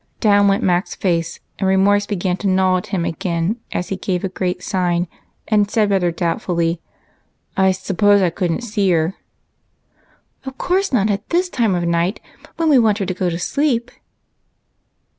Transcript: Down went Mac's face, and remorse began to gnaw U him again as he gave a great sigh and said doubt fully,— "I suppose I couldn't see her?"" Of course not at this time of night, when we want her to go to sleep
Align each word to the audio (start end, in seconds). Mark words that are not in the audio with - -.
Down 0.19 0.47
went 0.47 0.63
Mac's 0.63 0.95
face, 0.95 1.39
and 1.59 1.67
remorse 1.67 2.07
began 2.07 2.35
to 2.37 2.47
gnaw 2.47 2.77
U 2.77 2.81
him 2.89 3.05
again 3.05 3.57
as 3.71 3.89
he 3.89 3.95
gave 3.97 4.23
a 4.23 4.29
great 4.29 4.63
sigh 4.63 5.07
and 5.47 5.69
said 5.69 5.89
doubt 6.15 6.41
fully,— 6.41 6.81
"I 7.55 7.71
suppose 7.71 8.19
I 8.19 8.31
couldn't 8.31 8.61
see 8.61 8.89
her?"" 8.89 9.13
Of 10.47 10.57
course 10.57 10.91
not 10.91 11.11
at 11.11 11.29
this 11.29 11.49
time 11.49 11.75
of 11.75 11.85
night, 11.87 12.19
when 12.57 12.67
we 12.67 12.79
want 12.79 12.97
her 12.97 13.05
to 13.05 13.13
go 13.13 13.29
to 13.29 13.37
sleep 13.37 13.91